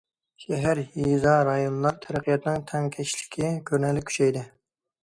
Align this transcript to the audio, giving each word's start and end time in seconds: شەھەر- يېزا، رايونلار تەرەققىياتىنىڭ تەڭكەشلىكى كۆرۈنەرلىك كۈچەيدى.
شەھەر- 0.43 0.81
يېزا، 1.01 1.33
رايونلار 1.49 2.01
تەرەققىياتىنىڭ 2.07 2.67
تەڭكەشلىكى 2.73 3.53
كۆرۈنەرلىك 3.71 4.11
كۈچەيدى. 4.11 4.49